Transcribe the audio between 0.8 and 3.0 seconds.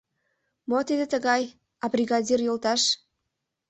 тиде тыгай, а, бригадир йолташ?